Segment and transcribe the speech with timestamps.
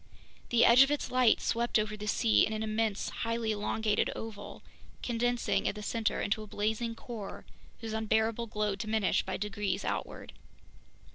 [0.49, 4.63] The edge of its light swept over the sea in an immense, highly elongated oval,
[5.03, 7.45] condensing at the center into a blazing core
[7.81, 10.33] whose unbearable glow diminished by degrees outward.